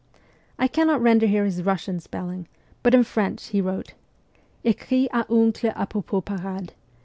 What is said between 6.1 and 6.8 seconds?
parade